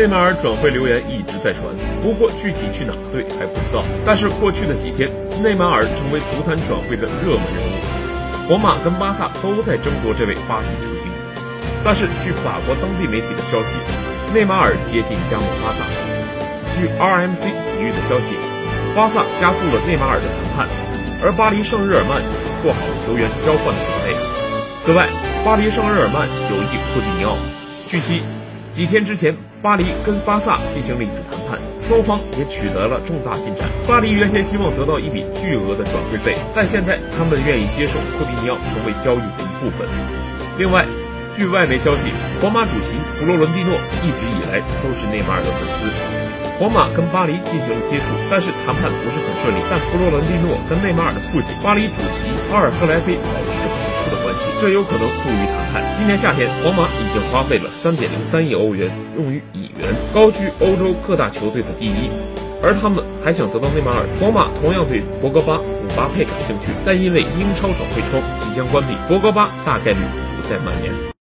[0.00, 1.68] 内马尔转会流言一直在传，
[2.00, 3.84] 不过具体去哪队还不知道。
[4.00, 5.10] 但是过去的几天，
[5.44, 11.12] 内马尔成为足坛转会的热门人物，皇马跟巴萨都在争夺这位巴西球星。
[11.84, 13.76] 但是据法国当地媒体的消息，
[14.32, 15.84] 内马尔接近加盟巴萨。
[16.80, 18.40] 据 RMC 体育的消息，
[18.96, 20.24] 巴萨加速了内马尔的
[20.56, 20.68] 谈判，
[21.20, 22.24] 而巴黎圣日耳曼
[22.64, 24.16] 做好了球员交换的准备。
[24.80, 25.12] 此外，
[25.44, 27.36] 巴黎圣日耳曼有意库蒂尼奥。
[27.86, 28.39] 据悉。
[28.80, 33.68] 几天之前，巴黎跟巴萨进行了一次谈判，双方也取得了重大进展。
[33.86, 39.84] 巴黎原先希望得到一笔巨额的转会费，但现在他们愿意接受库蒂尼奥成为交易的一部分。
[40.56, 40.88] 另外，
[41.36, 42.08] 据外媒消息，
[42.40, 45.84] 皇马主席弗洛伦蒂诺一直以来都是内马尔的粉丝。
[46.56, 49.60] 皇马跟巴黎进行了接触，但是谈判不是很顺利。
[49.68, 53.20] 但弗洛伦蒂诺跟内马尔的父亲巴黎主席阿尔赫莱菲
[54.60, 55.94] 这有可能助于谈判。
[55.96, 62.10] 今年夏天，皇马已经花费了三点零三亿欧元用于引援，高居欧洲各大球队的第一。
[62.62, 64.04] 而他们还想得到内马尔。
[64.20, 69.98] 皇马同样对博格巴、姆巴佩感兴趣，但因为英超转会窗即将关闭，博格巴大概率
[70.36, 70.92] 不再曼联。